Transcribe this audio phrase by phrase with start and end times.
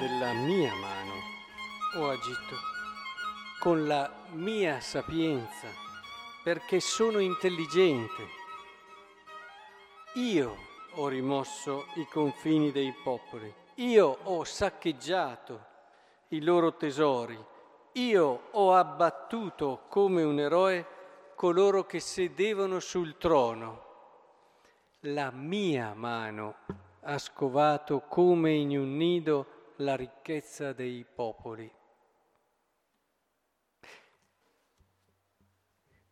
[0.00, 1.12] della mia mano
[1.96, 2.56] ho agito,
[3.58, 5.68] con la mia sapienza,
[6.42, 8.26] perché sono intelligente.
[10.14, 10.56] Io
[10.94, 15.66] ho rimosso i confini dei popoli, io ho saccheggiato
[16.28, 17.38] i loro tesori,
[17.92, 20.86] io ho abbattuto come un eroe
[21.34, 23.84] coloro che sedevano sul trono.
[25.00, 26.54] La mia mano
[27.02, 31.70] ha scovato come in un nido la ricchezza dei popoli.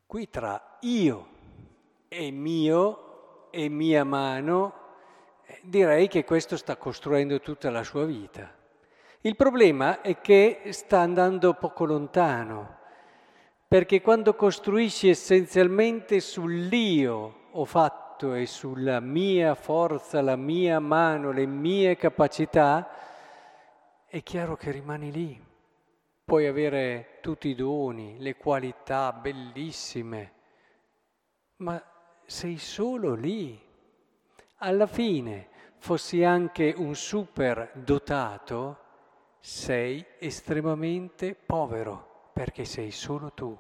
[0.06, 1.28] Qui tra io
[2.08, 4.72] e mio e mia mano
[5.44, 8.54] eh, direi che questo sta costruendo tutta la sua vita.
[9.20, 12.78] Il problema è che sta andando poco lontano,
[13.66, 21.30] perché quando costruisci essenzialmente sull'io ho fatto fatto e sulla mia forza, la mia mano,
[21.30, 22.88] le mie capacità,
[24.08, 25.46] è chiaro che rimani lì.
[26.24, 30.32] Puoi avere tutti i doni, le qualità bellissime,
[31.56, 31.82] ma
[32.24, 33.58] sei solo lì.
[34.56, 38.78] Alla fine, fossi anche un super dotato,
[39.40, 43.58] sei estremamente povero perché sei solo tu.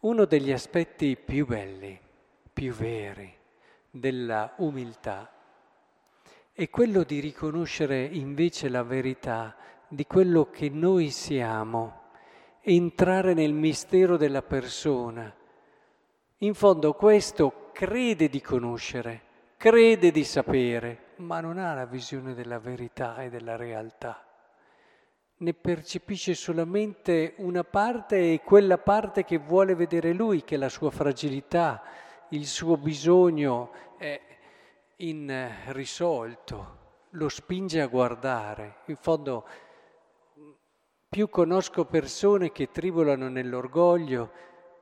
[0.00, 2.00] Uno degli aspetti più belli,
[2.52, 3.36] più veri
[3.90, 5.32] della umiltà
[6.58, 9.54] è quello di riconoscere invece la verità
[9.86, 12.06] di quello che noi siamo,
[12.62, 15.32] entrare nel mistero della persona.
[16.38, 19.20] In fondo questo crede di conoscere,
[19.56, 24.24] crede di sapere, ma non ha la visione della verità e della realtà
[25.40, 30.68] ne percepisce solamente una parte e quella parte che vuole vedere lui, che è la
[30.68, 31.80] sua fragilità,
[32.30, 34.20] il suo bisogno è
[34.98, 36.76] irrisolto,
[37.10, 38.78] lo spinge a guardare.
[38.86, 39.46] In fondo,
[41.08, 44.30] più conosco persone che tribolano nell'orgoglio,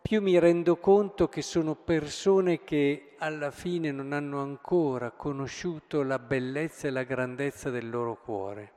[0.01, 6.19] più mi rendo conto che sono persone che alla fine non hanno ancora conosciuto la
[6.19, 8.73] bellezza e la grandezza del loro cuore.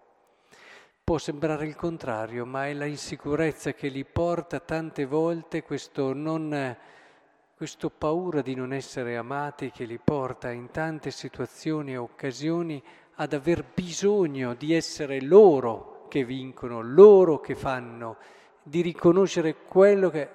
[1.04, 6.78] Può sembrare il contrario, ma è la insicurezza che li porta tante volte, questo, non,
[7.60, 12.82] questo paura di non essere amati che li porta in tante situazioni e occasioni
[13.16, 18.16] ad aver bisogno di essere loro che vincono, loro che fanno,
[18.64, 20.30] di riconoscere quello che...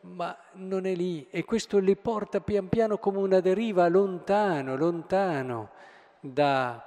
[0.00, 5.70] ma non è lì e questo li porta pian piano come una deriva lontano, lontano
[6.18, 6.82] da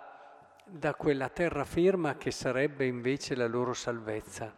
[0.70, 4.52] da quella terraferma che sarebbe invece la loro salvezza.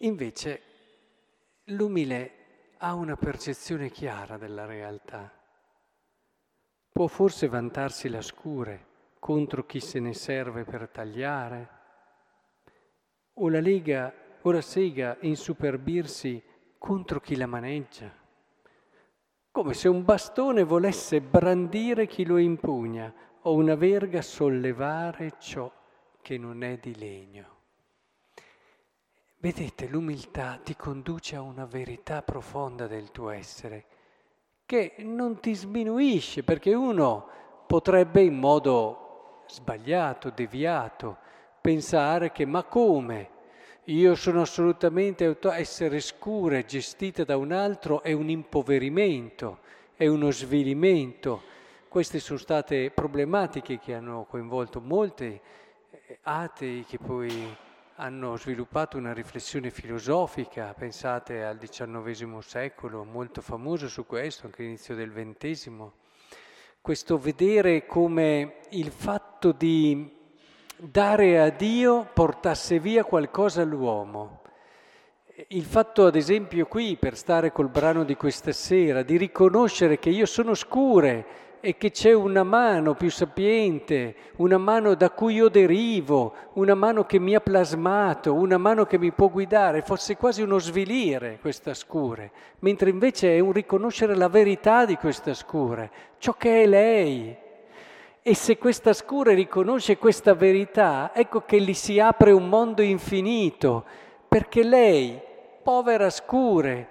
[0.00, 0.62] Invece
[1.64, 2.43] l'umile
[2.84, 5.32] ha una percezione chiara della realtà.
[6.92, 11.68] Può forse vantarsi la scure contro chi se ne serve per tagliare,
[13.36, 14.12] o la lega
[14.42, 16.42] o la sega insuperbirsi
[16.76, 18.12] contro chi la maneggia,
[19.50, 25.72] come se un bastone volesse brandire chi lo impugna o una verga sollevare ciò
[26.20, 27.53] che non è di legno.
[29.44, 33.84] Vedete, l'umiltà ti conduce a una verità profonda del tuo essere,
[34.64, 37.28] che non ti sminuisce, perché uno
[37.66, 41.18] potrebbe in modo sbagliato, deviato,
[41.60, 43.28] pensare che ma come?
[43.84, 49.58] Io sono assolutamente auto- essere scure, gestita da un altro, è un impoverimento,
[49.94, 51.42] è uno svilimento
[51.86, 55.38] queste sono state problematiche che hanno coinvolto molti
[55.90, 57.54] eh, atei che poi
[57.96, 64.96] hanno sviluppato una riflessione filosofica, pensate al XIX secolo, molto famoso su questo, anche all'inizio
[64.96, 65.70] del XX.
[66.80, 70.12] Questo vedere come il fatto di
[70.76, 74.42] dare a Dio portasse via qualcosa all'uomo.
[75.48, 80.10] Il fatto, ad esempio, qui, per stare col brano di questa sera, di riconoscere che
[80.10, 81.26] io sono scure
[81.64, 87.06] e che c'è una mano più sapiente, una mano da cui io derivo, una mano
[87.06, 91.72] che mi ha plasmato, una mano che mi può guidare, fosse quasi uno svilire questa
[91.72, 97.34] scure, mentre invece è un riconoscere la verità di questa scure, ciò che è lei.
[98.20, 103.86] E se questa scure riconosce questa verità, ecco che gli si apre un mondo infinito,
[104.28, 105.18] perché lei,
[105.62, 106.86] povera scure,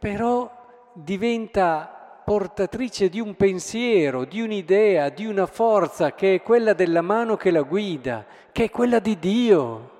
[0.00, 0.50] però
[0.94, 1.95] diventa
[2.26, 7.52] portatrice di un pensiero, di un'idea, di una forza che è quella della mano che
[7.52, 9.90] la guida, che è quella di Dio.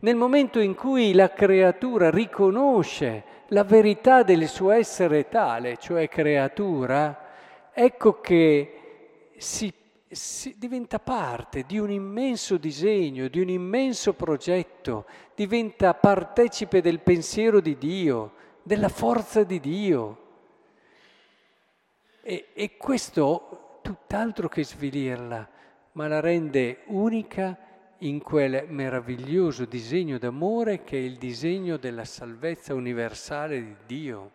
[0.00, 7.70] Nel momento in cui la creatura riconosce la verità del suo essere tale, cioè creatura,
[7.72, 9.72] ecco che si,
[10.10, 17.60] si, diventa parte di un immenso disegno, di un immenso progetto, diventa partecipe del pensiero
[17.60, 18.32] di Dio,
[18.62, 20.24] della forza di Dio.
[22.28, 25.48] E, e questo tutt'altro che svilirla,
[25.92, 27.56] ma la rende unica
[27.98, 34.30] in quel meraviglioso disegno d'amore che è il disegno della salvezza universale di Dio.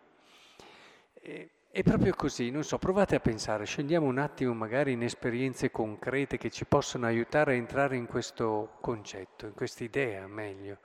[1.12, 5.70] E, è proprio così, non so, provate a pensare, scendiamo un attimo magari in esperienze
[5.70, 10.78] concrete che ci possono aiutare a entrare in questo concetto, in questa idea meglio.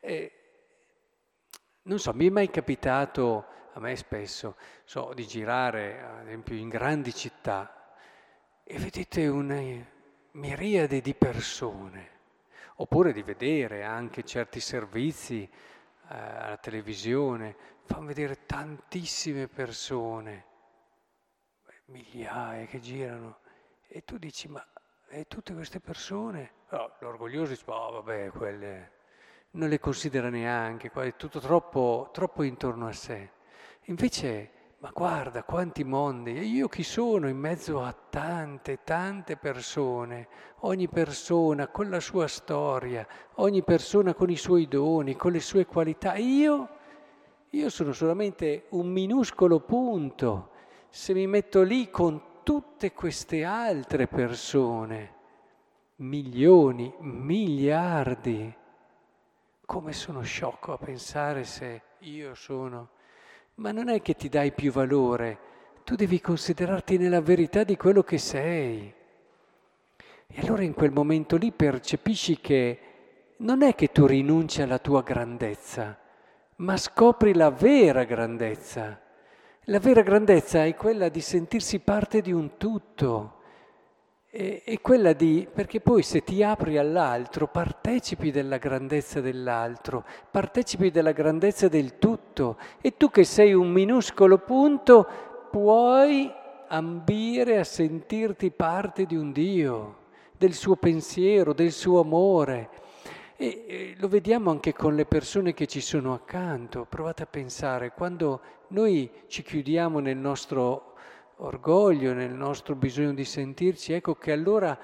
[0.00, 0.32] E,
[1.84, 6.68] non so, mi è mai capitato, a me spesso, so, di girare, ad esempio, in
[6.68, 7.94] grandi città
[8.64, 9.60] e vedete una
[10.32, 12.10] miriade di persone,
[12.76, 15.50] oppure di vedere anche certi servizi eh,
[16.08, 20.46] alla televisione, fanno vedere tantissime persone,
[21.86, 23.38] migliaia che girano,
[23.88, 24.64] e tu dici, ma
[25.08, 26.52] e tutte queste persone?
[26.70, 28.92] Oh, l'orgoglioso dice, oh, vabbè, quelle
[29.50, 33.40] non le considera neanche, è tutto troppo, troppo intorno a sé.
[33.86, 40.28] Invece, ma guarda quanti mondi, e io chi sono in mezzo a tante, tante persone,
[40.60, 43.06] ogni persona con la sua storia,
[43.36, 46.16] ogni persona con i suoi doni, con le sue qualità.
[46.16, 46.80] Io
[47.54, 50.52] io sono solamente un minuscolo punto
[50.88, 55.14] se mi metto lì con tutte queste altre persone,
[55.96, 58.56] milioni, miliardi.
[59.66, 62.88] Come sono sciocco a pensare se io sono.
[63.56, 65.38] Ma non è che ti dai più valore,
[65.84, 68.92] tu devi considerarti nella verità di quello che sei.
[70.26, 72.78] E allora in quel momento lì percepisci che
[73.38, 75.98] non è che tu rinunci alla tua grandezza,
[76.56, 79.00] ma scopri la vera grandezza.
[79.66, 83.41] La vera grandezza è quella di sentirsi parte di un tutto,
[84.34, 90.90] è, è quella di, perché poi se ti apri all'altro partecipi della grandezza dell'altro, partecipi
[90.90, 95.06] della grandezza del tutto e tu che sei un minuscolo punto
[95.50, 96.32] puoi
[96.68, 99.96] ambire a sentirti parte di un Dio,
[100.38, 102.70] del suo pensiero, del suo amore.
[103.36, 106.86] E, e lo vediamo anche con le persone che ci sono accanto.
[106.88, 110.94] Provate a pensare, quando noi ci chiudiamo nel nostro
[111.42, 114.78] orgoglio, nel nostro bisogno di sentirci, ecco che allora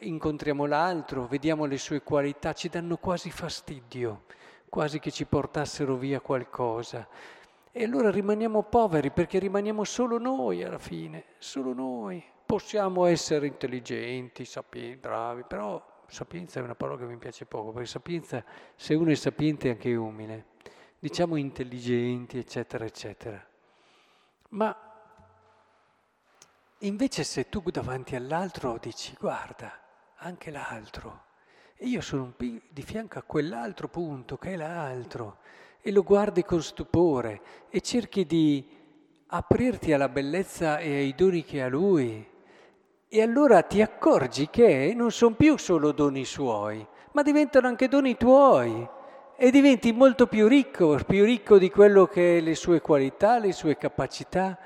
[0.00, 4.24] incontriamo l'altro, vediamo le sue qualità, ci danno quasi fastidio,
[4.68, 7.06] quasi che ci portassero via qualcosa.
[7.72, 12.24] E allora rimaniamo poveri perché rimaniamo solo noi alla fine, solo noi.
[12.46, 17.88] Possiamo essere intelligenti, sapienti, bravi, però sapienza è una parola che mi piace poco, perché
[17.88, 18.44] sapienza,
[18.74, 20.46] se uno è sapiente è anche umile,
[20.98, 23.44] diciamo intelligenti, eccetera, eccetera.
[24.50, 24.95] Ma
[26.80, 29.72] invece se tu davanti all'altro dici, guarda,
[30.16, 31.24] anche l'altro,
[31.76, 35.38] e io sono di fianco a quell'altro punto che è l'altro,
[35.80, 37.40] e lo guardi con stupore
[37.70, 38.66] e cerchi di
[39.28, 42.34] aprirti alla bellezza e ai doni che ha lui
[43.08, 48.16] e allora ti accorgi che non sono più solo doni suoi, ma diventano anche doni
[48.16, 48.86] tuoi
[49.36, 53.52] e diventi molto più ricco, più ricco di quello che è le sue qualità, le
[53.52, 54.58] sue capacità,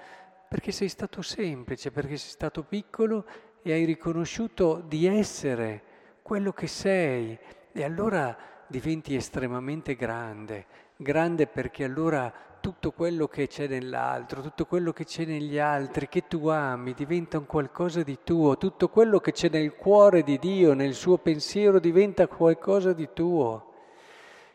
[0.51, 3.25] perché sei stato semplice, perché sei stato piccolo
[3.63, 5.81] e hai riconosciuto di essere
[6.23, 7.39] quello che sei
[7.71, 10.67] e allora diventi estremamente grande,
[10.97, 16.27] grande perché allora tutto quello che c'è nell'altro, tutto quello che c'è negli altri, che
[16.27, 20.75] tu ami, diventa un qualcosa di tuo, tutto quello che c'è nel cuore di Dio,
[20.75, 23.73] nel suo pensiero, diventa qualcosa di tuo.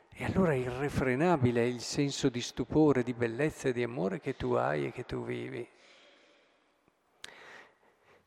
[0.09, 4.51] E allora è irrefrenabile il senso di stupore, di bellezza e di amore che tu
[4.51, 5.65] hai e che tu vivi.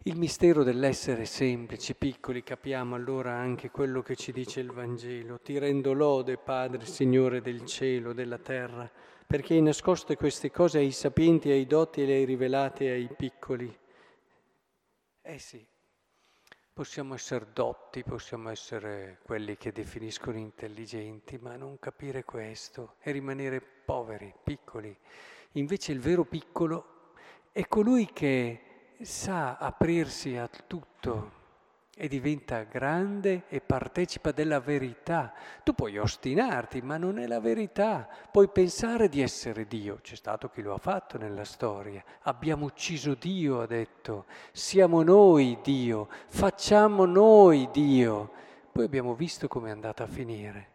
[0.05, 5.39] Il mistero dell'essere semplici, piccoli, capiamo allora anche quello che ci dice il Vangelo.
[5.41, 8.91] Ti rendo lode, Padre, Signore del cielo, della terra
[9.29, 13.79] perché hai nascosto queste cose ai sapienti, ai dotti e le hai rivelate ai piccoli.
[15.21, 15.63] Eh sì,
[16.73, 23.61] possiamo essere dotti, possiamo essere quelli che definiscono intelligenti, ma non capire questo e rimanere
[23.61, 24.97] poveri, piccoli.
[25.53, 27.13] Invece il vero piccolo
[27.53, 28.63] è colui che
[29.05, 31.37] sa aprirsi a tutto
[32.01, 35.33] e diventa grande e partecipa della verità.
[35.65, 38.09] Tu puoi ostinarti, ma non è la verità.
[38.31, 39.99] Puoi pensare di essere Dio.
[40.01, 42.03] C'è stato chi lo ha fatto nella storia.
[42.23, 44.27] Abbiamo ucciso Dio, ha detto.
[44.53, 46.09] Siamo noi Dio.
[46.29, 48.31] Facciamo noi Dio.
[48.71, 50.69] Poi abbiamo visto come è andata a finire.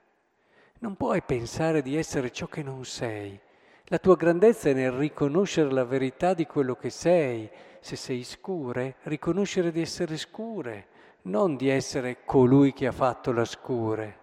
[0.80, 3.40] Non puoi pensare di essere ciò che non sei.
[3.88, 7.50] La tua grandezza è nel riconoscere la verità di quello che sei.
[7.82, 10.88] Se sei scure, riconoscere di essere scure,
[11.24, 14.20] non di essere colui che ha fatto la scure.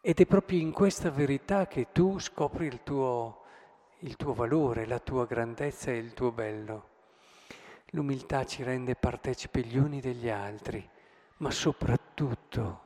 [0.00, 3.42] Ed è proprio in questa verità che tu scopri il tuo,
[4.00, 6.88] il tuo valore, la tua grandezza e il tuo bello.
[7.90, 10.86] L'umiltà ci rende partecipi gli uni degli altri,
[11.38, 12.80] ma soprattutto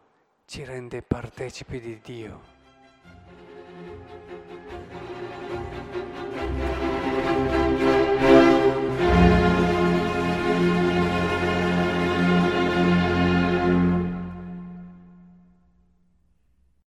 [0.45, 2.58] ci rende partecipi di Dio.